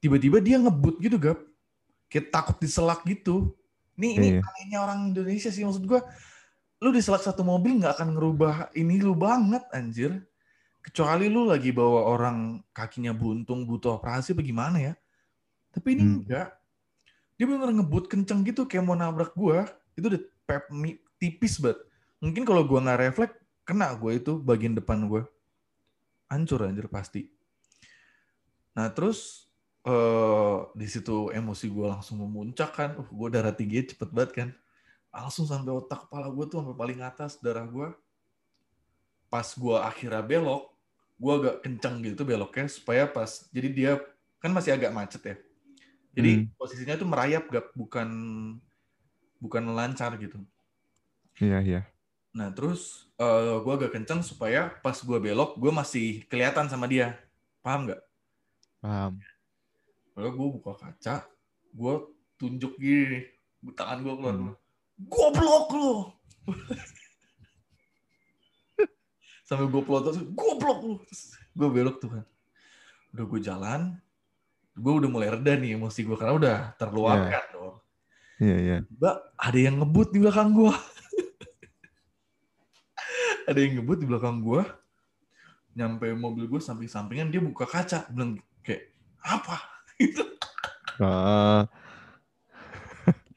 [0.01, 1.37] Tiba-tiba dia ngebut gitu gap.
[2.09, 3.53] Kayak takut diselak gitu.
[4.01, 4.41] Ini ini Iya.
[4.41, 6.01] anehnya orang Indonesia sih maksud gue
[6.81, 10.25] lu diselak satu mobil nggak akan ngerubah ini lu banget anjir.
[10.81, 14.95] Kecuali lu lagi bawa orang kakinya buntung butuh operasi bagaimana ya
[15.71, 16.17] tapi ini Hmm.
[16.23, 16.49] enggak.
[17.41, 19.65] Dia bener ngebut kenceng gitu kayak mau nabrak gua.
[19.97, 20.69] Itu udah pep
[21.17, 21.81] tipis banget.
[22.21, 25.23] Mungkin kalau gua nggak refleks kena gue itu bagian depan gue
[26.27, 27.31] hancur anjir pasti.
[28.75, 29.47] Nah terus
[29.87, 32.91] eh di situ emosi gue langsung memuncak kan.
[32.99, 34.49] Uh, gue darah tinggi cepet banget kan.
[35.15, 37.95] Langsung sampai otak kepala gue tuh sampai paling atas darah gue
[39.31, 40.75] pas gue akhirnya belok
[41.23, 43.93] gue agak kencang gitu beloknya supaya pas jadi dia
[44.43, 45.37] kan masih agak macet ya
[46.11, 46.47] jadi Hmm.
[46.55, 48.09] posisinya tuh merayap gak bukan
[49.39, 50.39] bukan lancar gitu
[51.39, 51.83] iya iya
[52.31, 57.19] Nah terus eh gue agak kenceng supaya pas gue belok gue masih kelihatan sama dia,
[57.59, 58.01] paham nggak?
[58.79, 59.19] paham
[60.15, 61.27] Lalu gue buka kaca,
[61.75, 61.95] gue
[62.39, 63.27] tunjuk gini,
[63.75, 64.55] tangan gue keluar, Hmm.
[65.11, 65.93] goblok lu.
[69.47, 70.95] Sampai gue pelotot, goblok lu.
[71.51, 72.25] Gue belok tuh kan.
[73.11, 73.81] Udah gue jalan,
[74.77, 77.77] gue udah mulai reda nih emosi gue karena udah terluapkan dong.
[78.41, 80.73] iya iya Mbak, ada yang ngebut di belakang gua.
[83.51, 84.63] ada yang ngebut di belakang gua.
[85.77, 88.91] Nyampe mobil gue samping-sampingan dia buka kaca, bilang kayak
[89.23, 89.57] apa?
[90.01, 90.25] Gitu.
[91.05, 91.69] ah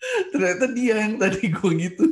[0.31, 2.03] Ternyata dia yang tadi gue gitu.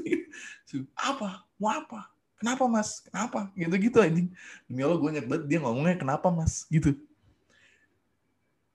[0.95, 1.47] Apa?
[1.55, 2.11] Mau apa?
[2.41, 3.05] Kenapa mas?
[3.05, 3.53] Kenapa?
[3.53, 4.33] Gitu-gitu anjing.
[4.65, 6.65] Demi Allah gue inget banget dia ngomongnya kenapa mas?
[6.67, 6.97] Gitu.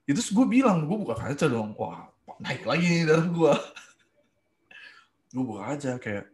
[0.07, 1.75] Itu gue bilang, gue buka kaca dong.
[1.75, 2.07] Wah,
[2.39, 3.53] naik lagi nih darah gue.
[5.35, 6.25] gue buka aja kayak,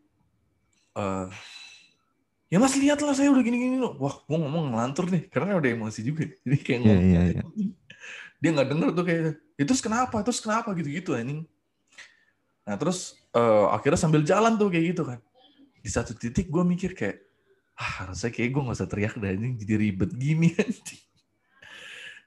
[0.93, 1.27] eh
[2.53, 3.97] ya mas lihat lah saya udah gini-gini loh.
[3.97, 5.25] Wah, gue ngomong ngelantur nih.
[5.33, 6.29] Karena udah emosi juga.
[6.45, 7.09] Jadi kayak Iya, ngomong.
[7.09, 7.41] iya, iya.
[8.43, 9.21] Dia nggak denger tuh kayak,
[9.57, 10.17] itu terus kenapa?
[10.21, 10.69] Terus kenapa?
[10.77, 11.47] Gitu-gitu anjing.
[12.63, 15.19] Nah terus eh, akhirnya sambil jalan tuh kayak gitu kan.
[15.81, 17.23] Di satu titik gue mikir kayak,
[17.73, 19.55] ah harusnya kayak gue gak usah teriak dah anjing.
[19.57, 21.01] Jadi ribet gini anjing.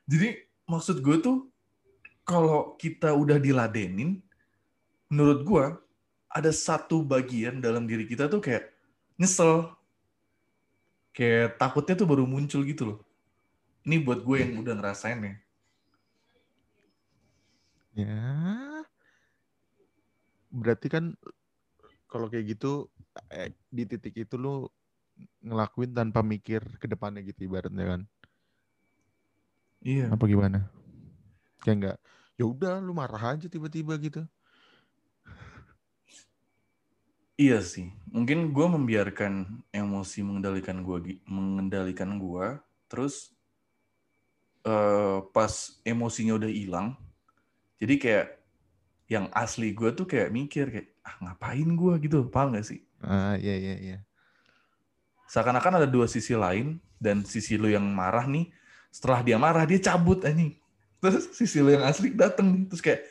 [0.09, 0.29] Jadi
[0.67, 1.37] maksud gue tuh,
[2.27, 4.23] kalau kita udah diladenin,
[5.11, 5.65] menurut gue
[6.31, 8.69] ada satu bagian dalam diri kita tuh kayak
[9.17, 9.73] nyesel
[11.17, 12.99] kayak takutnya tuh baru muncul gitu loh
[13.89, 15.35] ini buat gue yang udah ngerasain ya
[17.97, 18.85] Ya.
[20.53, 21.17] Berarti kan
[22.13, 22.93] kalau kayak gitu
[23.33, 24.69] eh, di titik itu lu
[25.41, 28.01] ngelakuin tanpa mikir ke depannya gitu ibaratnya kan.
[29.85, 30.69] Iya Apa gimana?
[31.62, 31.97] Kayak enggak
[32.37, 34.23] ya udah lu marah aja tiba-tiba gitu.
[37.37, 42.57] Iya sih, mungkin gue membiarkan emosi mengendalikan gue, mengendalikan gue,
[42.89, 43.37] terus
[44.65, 45.53] eh, pas
[45.85, 46.97] emosinya udah hilang,
[47.81, 48.27] jadi kayak
[49.07, 52.81] yang asli gue tuh kayak mikir kayak ah ngapain gue gitu, paham gak sih?
[53.05, 53.99] Ah iya iya iya.
[55.27, 58.51] Seakan-akan ada dua sisi lain dan sisi lu yang marah nih,
[58.97, 60.57] setelah dia marah dia cabut anjing,
[61.05, 63.05] terus sisi lu yang asli dateng nih, terus kayak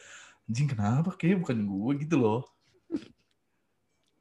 [0.49, 2.41] anjing kenapa kayak bukan gue gitu loh.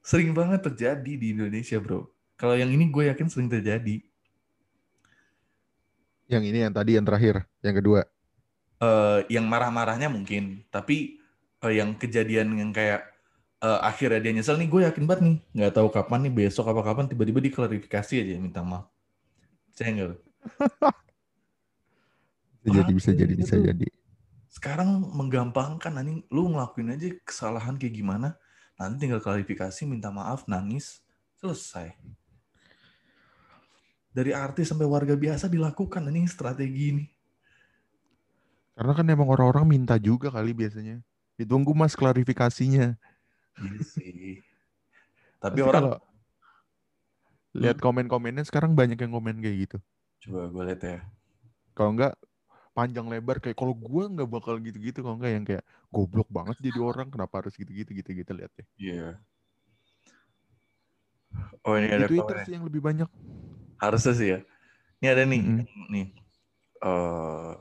[0.05, 2.05] Sering banget terjadi di Indonesia bro.
[2.37, 4.05] Kalau yang ini gue yakin sering terjadi.
[6.29, 8.01] Yang ini yang tadi yang terakhir, yang kedua.
[8.85, 11.17] eh yang marah-marahnya mungkin, tapi
[11.65, 13.09] eh, yang kejadian yang kayak
[13.65, 16.85] eh, akhirnya dia nyesel nih, gue yakin banget nih, nggak tahu kapan nih besok apa
[16.85, 18.93] kapan tiba-tiba diklarifikasi aja minta maaf.
[19.73, 20.21] Saya nggak.
[22.73, 23.65] jadi bisa jadi bisa tuh.
[23.69, 23.87] jadi.
[24.49, 28.39] Sekarang menggampangkan anjing, lu ngelakuin aja kesalahan kayak gimana,
[28.79, 31.03] nanti tinggal klarifikasi, minta maaf, nangis,
[31.43, 31.93] selesai.
[34.15, 37.05] Dari artis sampai warga biasa dilakukan anjing strategi ini.
[38.75, 41.03] Karena kan emang orang-orang minta juga kali biasanya.
[41.35, 42.95] Ditunggu mas klarifikasinya.
[43.59, 44.39] Iya sih.
[45.43, 45.99] Tapi Pasti orang kalau
[47.55, 49.79] lihat komen-komennya sekarang banyak yang komen kayak gitu.
[50.27, 50.99] coba gue lihat ya.
[51.77, 52.15] Kalau enggak
[52.77, 56.79] panjang lebar kayak kalau gua nggak bakal gitu-gitu kalau enggak yang kayak goblok banget jadi
[56.91, 58.67] orang kenapa harus gitu-gitu gitu-gitu lihat deh.
[58.79, 59.25] Iya.
[61.65, 62.45] Oh ini Di ada Twitter komen.
[62.45, 63.09] sih yang lebih banyak.
[63.83, 64.39] Harusnya sih ya.
[65.01, 65.67] Ini ada nih, Mm-mm.
[65.93, 66.07] nih.
[66.85, 67.55] Eh,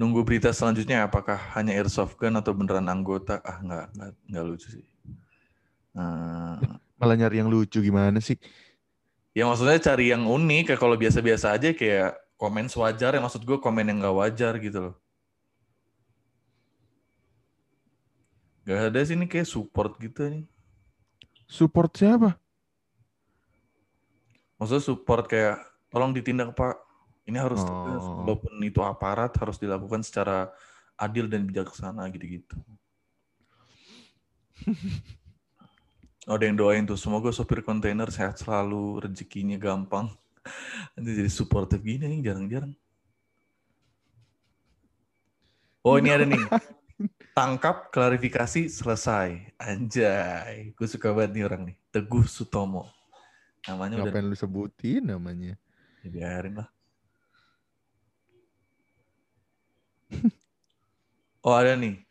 [0.00, 3.34] nunggu berita selanjutnya apakah hanya airsoft gun atau beneran anggota?
[3.50, 4.84] Ah nggak nggak nggak lucu sih.
[5.94, 8.36] Eh, Malah nyari yang lucu gimana sih?
[9.36, 10.60] ya maksudnya cari yang unik.
[10.72, 14.78] Kayak kalau biasa-biasa aja kayak komen sewajar ya maksud gue komen yang nggak wajar gitu
[14.78, 14.94] loh.
[18.62, 20.44] Gak ada sih ini kayak support gitu nih.
[21.48, 22.36] Support siapa?
[24.60, 25.56] Maksudnya support kayak
[25.88, 26.76] tolong ditindak Pak.
[27.24, 27.64] Ini harus.
[27.64, 28.24] Oh.
[28.24, 30.52] Walaupun itu aparat harus dilakukan secara
[31.00, 32.60] adil dan bijaksana gitu-gitu.
[36.28, 40.12] Ada yang doain tuh semoga sopir kontainer sehat selalu, rezekinya gampang.
[40.96, 42.72] Nanti jadi supportive gini nih jarang-jarang.
[45.86, 46.38] Oh ini ada nih.
[47.38, 49.54] Tangkap, klarifikasi, selesai.
[49.62, 50.74] Anjay.
[50.74, 51.76] Gue suka banget nih orang nih.
[51.94, 52.90] Teguh Sutomo.
[53.64, 55.54] Namanya udah Ngapain lu sebutin namanya?
[56.02, 56.68] Ya, biarin lah.
[61.46, 62.02] oh ada nih.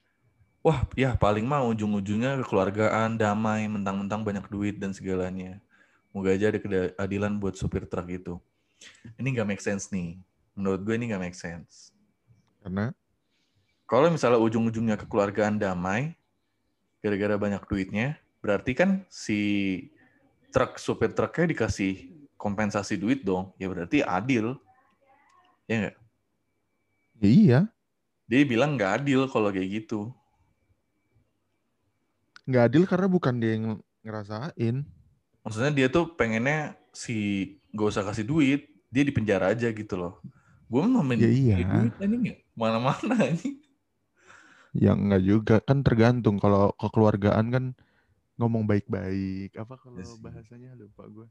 [0.64, 5.60] Wah ya paling mah ujung-ujungnya kekeluargaan, damai, mentang-mentang banyak duit dan segalanya.
[6.18, 8.42] Moga aja ada keadilan buat supir truk itu.
[9.22, 10.18] Ini nggak make sense nih.
[10.58, 11.94] Menurut gue ini nggak make sense.
[12.66, 12.90] Karena
[13.86, 16.18] Kalau misalnya ujung-ujungnya kekeluargaan damai,
[17.06, 19.40] gara-gara banyak duitnya, berarti kan si
[20.50, 23.54] truk supir truknya dikasih kompensasi duit dong.
[23.62, 24.58] Ya berarti adil.
[25.70, 25.96] Ya nggak?
[27.22, 27.60] ya iya,
[28.26, 30.10] Dia bilang nggak adil kalau kayak gitu.
[32.50, 33.66] nggak adil karena bukan dia yang
[34.02, 34.97] ngerasain.
[35.48, 37.16] Maksudnya dia tuh pengennya si
[37.72, 40.20] gak usah kasih duit, dia di penjara aja gitu loh.
[40.68, 41.56] Gue mau main Ya iya.
[41.64, 42.36] duit anjing ya.
[42.52, 43.56] Mana-mana anjing.
[44.76, 47.66] Ya enggak juga kan tergantung kalau kekeluargaan kan
[48.36, 49.56] ngomong baik-baik.
[49.56, 50.20] Apa kalau Iya sih.
[50.20, 51.28] bahasanya lupa gue.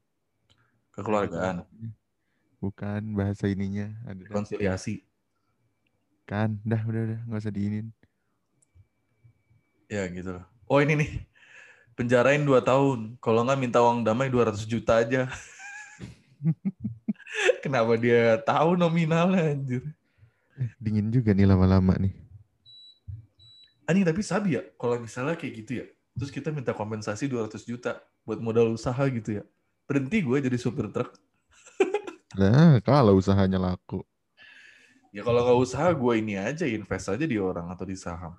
[0.96, 1.68] Kekeluargaan,
[2.56, 4.32] Bukan bahasa ininya ada dah.
[4.32, 5.04] konsiliasi.
[6.24, 6.56] kan.
[6.64, 7.92] Dah udah udah nggak usah diinin.
[9.92, 10.44] Ya gitu loh.
[10.66, 11.10] Oh ini nih.
[11.96, 13.16] Penjarain 2 tahun.
[13.24, 15.32] Kalau nggak minta uang damai 200 juta aja.
[17.64, 19.82] Kenapa dia tahu nominalnya anjir.
[20.76, 22.12] Dingin juga nih lama-lama nih.
[23.88, 24.62] Anjing tapi sabi ya.
[24.76, 25.86] Kalau misalnya kayak gitu ya.
[26.20, 27.96] Terus kita minta kompensasi 200 juta
[28.28, 29.44] buat modal usaha gitu ya.
[29.88, 31.16] Berhenti gue jadi supir truk.
[32.36, 34.04] Nah, kalau usahanya laku.
[35.08, 38.36] Ya kalau nggak usaha gue ini aja invest aja di orang atau di saham.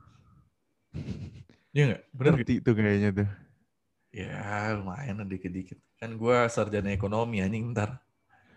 [1.73, 2.01] Iya nggak?
[2.13, 2.37] Bener gitu?
[2.41, 3.29] Ngerti tuh kayaknya tuh.
[4.11, 5.77] Ya lumayan dikit-dikit.
[5.99, 7.99] Kan gue sarjana ekonomi anjing ntar.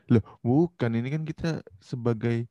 [0.06, 0.90] Loh, bukan.
[0.92, 2.46] Ini kan kita sebagai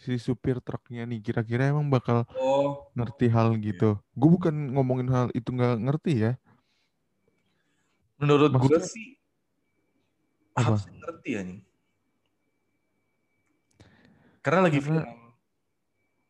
[0.00, 3.98] si supir truknya nih kira-kira emang bakal Oh, ngerti hal gitu.
[4.14, 6.32] Gue bukan ngomongin hal itu nggak ngerti ya.
[8.20, 9.16] menurut gue sih
[10.52, 10.76] Apa?
[10.76, 11.60] harus ngerti ya nih.
[14.44, 15.18] Karena lagi Karena- viral.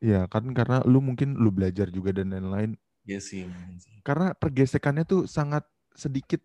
[0.01, 2.79] Ya kan karena lu mungkin lu belajar juga dan lain-lain.
[3.05, 3.99] Iya mungkin sih.
[4.01, 5.67] Karena pergesekannya tuh sangat
[6.01, 6.41] sedikit,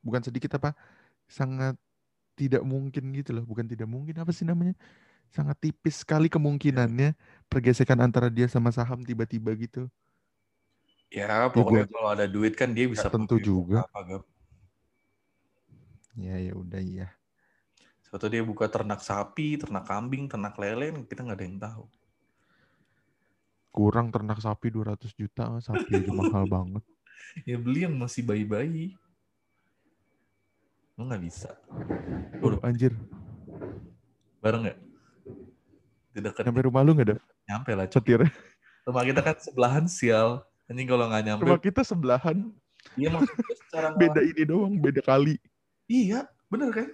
[0.00, 0.72] bukan sedikit apa,
[1.28, 1.76] sangat
[2.38, 3.44] tidak mungkin gitu loh.
[3.44, 4.74] Bukan tidak mungkin apa sih namanya?
[5.30, 7.14] Sangat tipis sekali kemungkinannya
[7.52, 9.86] pergesekan antara dia sama saham tiba-tiba gitu.
[11.10, 13.84] Ya, pokoknya gua- kalau ada duit kan dia bisa tentu juga.
[13.90, 14.24] Apa, Gap.
[16.18, 17.08] Ya ya udah iya.
[18.10, 21.84] Suatu dia buka ternak sapi, ternak kambing, ternak lele, kita nggak ada yang tahu.
[23.70, 26.82] Kurang ternak sapi 200 juta, sapi aja mahal banget.
[27.48, 28.96] Ya beli yang masih bayi-bayi.
[30.98, 31.56] Lo nggak bisa.
[32.44, 32.92] Oh, anjir.
[34.44, 34.78] Bareng nggak?
[36.10, 37.16] Tidak kan Sampai rumah lu nggak ada
[37.50, 37.86] nyampe lah.
[37.90, 38.30] Setirnya?
[38.86, 40.42] Rumah kita kan sebelahan sial.
[40.70, 41.42] Anjing kalau nggak nyampe.
[41.46, 42.54] Rumah kita sebelahan,
[42.96, 45.36] Iya maksudnya secara beda ini doang, beda kali.
[45.90, 46.88] Iya, bener kan?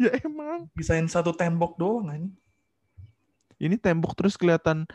[0.00, 0.66] Ya emang.
[0.74, 2.34] Bisain satu tembok doang anjing.
[3.60, 4.88] Ini tembok terus kelihatan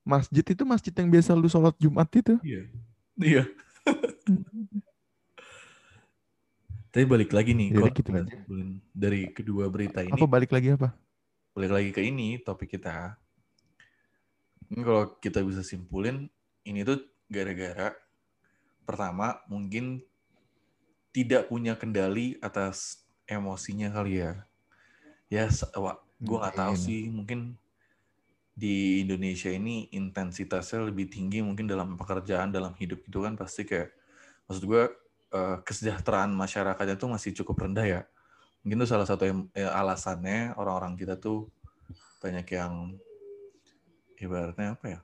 [0.00, 2.40] masjid itu masjid yang biasa lu sholat Jumat itu.
[2.40, 2.72] Iya.
[3.16, 3.44] Iya.
[6.92, 8.32] Tapi balik lagi nih, Jadi kalau gitu kita aja.
[8.32, 10.96] simpulin dari kedua berita ini, Apa balik lagi apa?
[11.56, 13.16] balik lagi ke ini topik kita.
[14.72, 16.28] Ini kalau kita bisa simpulin,
[16.68, 17.00] ini tuh
[17.32, 17.96] gara-gara
[18.84, 20.04] pertama mungkin
[21.16, 24.44] tidak punya kendali atas emosinya kali ya.
[25.32, 26.84] Ya, gue nggak tahu Mungkin.
[26.84, 27.40] sih, mungkin
[28.56, 33.92] di Indonesia ini intensitasnya lebih tinggi mungkin dalam pekerjaan, dalam hidup itu kan pasti kayak,
[34.48, 34.82] maksud gue
[35.36, 38.02] eh, kesejahteraan masyarakatnya tuh masih cukup rendah ya.
[38.64, 41.52] Mungkin itu salah satu em- eh, alasannya orang-orang kita tuh
[42.24, 42.96] banyak yang
[44.16, 45.00] ibaratnya apa ya?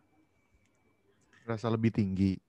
[1.45, 2.41] Rasa lebih tinggi.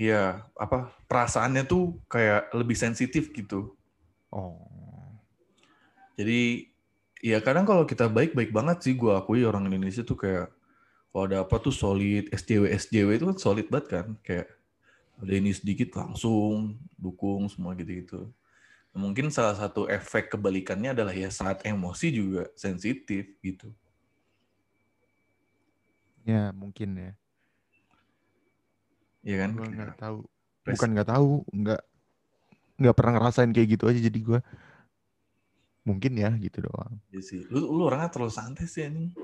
[0.00, 3.76] Iya, apa perasaannya tuh kayak lebih sensitif gitu.
[4.32, 4.60] Oh.
[6.16, 6.72] Jadi
[7.24, 10.52] ya kadang kalau kita baik-baik banget sih gue akui orang Indonesia tuh kayak
[11.12, 14.52] kalau ada apa tuh solid SJW SJW itu kan solid banget kan kayak
[15.16, 18.28] ada ini sedikit langsung dukung semua gitu-gitu.
[18.92, 23.72] Mungkin salah satu efek kebalikannya adalah ya saat emosi juga sensitif gitu.
[26.24, 27.12] Ya mungkin ya.
[29.24, 29.50] Iya kan?
[29.56, 30.18] Gue nggak tahu.
[30.66, 31.80] Bukan nggak tahu, nggak
[32.76, 34.38] nggak pernah ngerasain kayak gitu aja jadi gue
[35.86, 36.98] mungkin ya gitu doang.
[37.14, 37.40] Iya sih.
[37.46, 39.14] Lu, lu orangnya terlalu santai sih ini.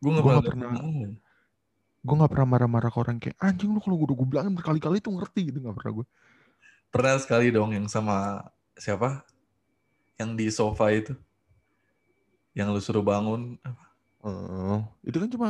[0.00, 0.72] Gue nggak Gua pernah.
[0.72, 1.22] nggak pernah-
[2.04, 5.00] Gue nggak pernah marah-marah ke orang kayak anjing lu kalau gue udah gue bilangin berkali-kali
[5.00, 6.06] tuh ngerti gitu nggak pernah gue.
[6.92, 8.44] Pernah sekali dong yang sama
[8.76, 9.24] siapa?
[10.20, 11.12] Yang di sofa itu.
[12.52, 13.56] Yang lu suruh bangun.
[14.24, 15.48] Oh, itu kan cuma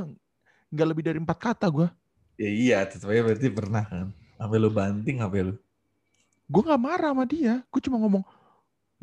[0.70, 1.87] nggak lebih dari empat kata gue.
[2.35, 4.11] Ya iya, tetep aja berarti pernah kan.
[4.38, 5.54] Sampai lu banting HP lu.
[6.46, 7.62] Gue nggak marah sama dia.
[7.70, 8.22] Gue cuma ngomong,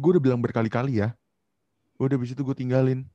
[0.02, 1.14] gue udah bilang berkali-kali ya.
[2.02, 3.06] Udah habis itu gue tinggalin.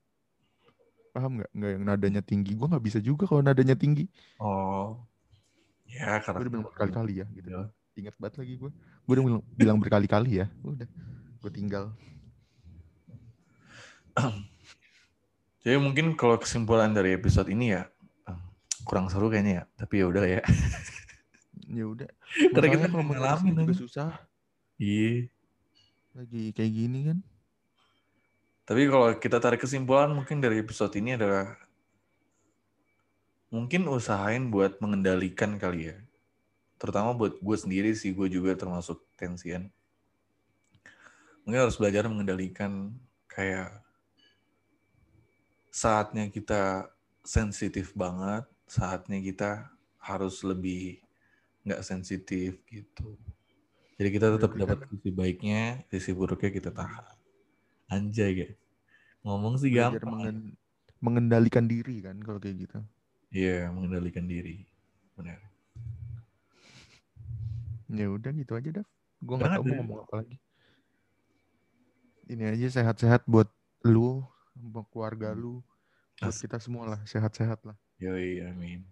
[1.11, 1.51] Paham nggak?
[1.51, 2.55] Nggak yang nadanya tinggi.
[2.55, 4.07] Gue nggak bisa juga kalau nadanya tinggi.
[4.39, 5.03] Oh.
[5.91, 7.27] Ya, Gue karena udah bilang berkali-kali ya.
[7.35, 7.51] Gitu.
[7.51, 7.67] Iya.
[7.97, 8.71] Ingat banget lagi gue.
[9.03, 10.47] Gue udah bilang, bilang berkali-kali ya.
[10.63, 10.87] Udah.
[11.43, 11.91] Gue tinggal.
[15.67, 17.91] Jadi mungkin kalau kesimpulan dari episode ini ya
[18.87, 19.65] kurang seru kayaknya ya.
[19.75, 20.43] Tapi ya udah ya.
[21.67, 22.07] Ya udah.
[22.55, 23.83] Karena kita kalau mau ngalamin juga kan.
[23.83, 24.09] susah.
[24.79, 25.27] Iya.
[26.17, 27.19] Lagi kayak gini kan.
[28.65, 31.61] Tapi kalau kita tarik kesimpulan mungkin dari episode ini adalah
[33.53, 35.97] mungkin usahain buat mengendalikan kali ya.
[36.81, 39.69] Terutama buat gue sendiri sih, gue juga termasuk tensian.
[41.45, 42.97] Mungkin harus belajar mengendalikan
[43.29, 43.85] kayak
[45.69, 46.89] saatnya kita
[47.29, 49.69] sensitif banget, saatnya kita
[50.01, 51.05] harus lebih
[51.69, 53.21] nggak sensitif gitu.
[53.97, 57.17] Jadi kita tetap dapat sisi baiknya, sisi buruknya kita tahan.
[57.89, 58.57] Anjay guys.
[59.25, 60.13] Ngomong sih Belajar gampang.
[60.13, 60.57] mengen-
[61.01, 62.79] mengendalikan diri kan kalau kayak gitu.
[63.33, 64.69] Iya, mengendalikan diri.
[65.17, 65.41] Benar.
[67.89, 68.89] Ya udah gitu aja Dav.
[69.25, 70.37] Gue nggak tahu mau ngomong apa lagi.
[72.27, 73.49] Ini aja sehat-sehat buat
[73.87, 74.21] lu,
[74.53, 75.63] buat keluarga lu,
[76.21, 77.79] buat As- kita semua lah sehat-sehat lah.
[78.03, 78.85] Yoi, amin.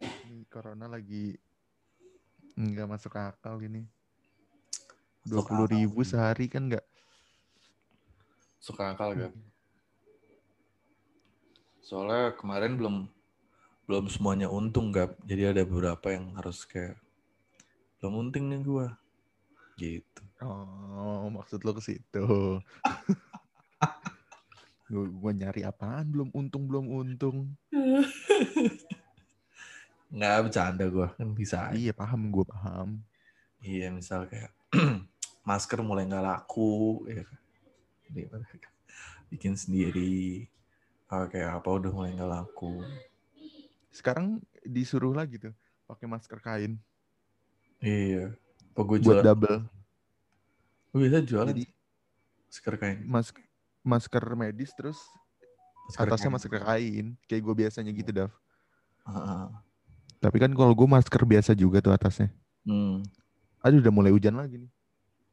[0.00, 1.36] Ini corona lagi
[2.56, 3.84] nggak masuk akal ini.
[5.24, 6.84] Dua puluh ribu sehari kan nggak?
[8.60, 9.32] Suka akal gak?
[11.84, 12.96] Soalnya kemarin belum
[13.84, 15.16] belum semuanya untung gap.
[15.24, 16.96] Jadi ada beberapa yang harus kayak
[18.00, 18.88] belum untung nih gua.
[19.80, 20.22] Gitu.
[20.44, 22.24] Oh, maksud lo ke situ.
[24.84, 26.12] Gue, gue nyari apaan?
[26.12, 27.56] Belum untung, belum untung.
[30.12, 31.72] Nggak bercanda gue kan bisa.
[31.72, 33.00] Iya paham, gue paham.
[33.64, 34.52] Iya misal kayak
[35.44, 37.38] masker mulai nggak laku, ya kan.
[39.30, 40.48] Bikin sendiri.
[41.08, 42.80] Oh, kayak apa udah mulai nggak laku.
[43.88, 46.80] Sekarang disuruh lagi tuh pakai masker kain
[47.78, 48.32] Iya.
[48.72, 49.24] Apa gue buat jualan?
[49.24, 49.58] double.
[50.90, 51.64] Gue bisa jualan Jadi
[52.48, 52.98] masker kain.
[53.04, 53.28] mas
[53.84, 54.96] masker medis terus
[55.84, 56.34] Masker atasnya kain.
[56.34, 58.32] masker kain kayak gue biasanya gitu Dav.
[59.04, 59.44] Heeh.
[60.18, 62.32] Tapi kan kalau gue masker biasa juga tuh atasnya.
[62.64, 63.04] Hmm.
[63.60, 64.70] Aduh udah mulai hujan lagi nih.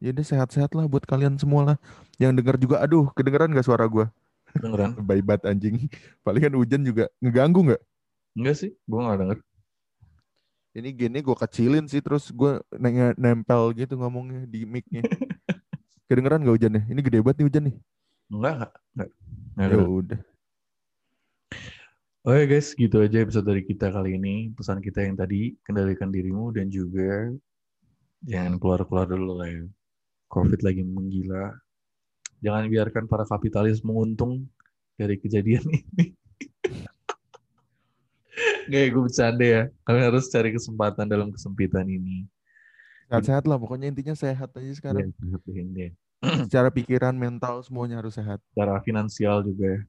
[0.02, 1.78] Ya udah sehat-sehat lah buat kalian semua lah.
[2.18, 4.10] Yang denger juga, aduh kedengeran gak suara gue?
[4.58, 4.98] Dengeran?
[5.08, 5.86] Bye bat anjing.
[6.26, 7.82] Palingan hujan juga ngeganggu nggak?
[8.34, 9.38] Enggak sih, gue nggak denger.
[10.72, 12.64] Ini gini gue kecilin sih terus gue
[13.20, 15.06] nempel gitu ngomongnya di mic-nya.
[16.10, 16.82] Kedengeran gak hujannya?
[16.90, 17.76] Ini gede banget nih hujan nih.
[18.34, 18.72] Enggak, enggak.
[18.96, 19.10] enggak.
[19.54, 20.20] Nggak Ya udah.
[22.22, 24.54] Oke guys, gitu aja episode dari kita kali ini.
[24.54, 27.34] Pesan kita yang tadi, kendalikan dirimu dan juga
[28.22, 29.66] jangan keluar-keluar dulu lah ya.
[30.32, 31.52] Covid lagi menggila.
[32.40, 34.48] Jangan biarkan para kapitalis menguntung
[34.96, 36.16] dari kejadian ini.
[38.72, 39.64] Gak gue bercanda ya.
[39.84, 42.24] Kalian harus cari kesempatan dalam kesempitan ini.
[43.12, 45.04] Sehat-sehat lah pokoknya intinya sehat aja sekarang.
[45.04, 45.92] Ya, sehat ini.
[46.48, 48.40] Secara pikiran, mental semuanya harus sehat.
[48.56, 49.82] Secara finansial juga ya.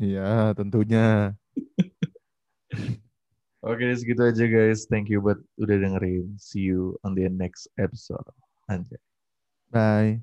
[0.00, 1.36] Iya tentunya.
[3.68, 4.88] Oke, segitu aja guys.
[4.88, 6.40] Thank you buat udah dengerin.
[6.40, 8.24] See you on the next episode.
[8.72, 8.96] Anjay.
[9.74, 10.20] 拜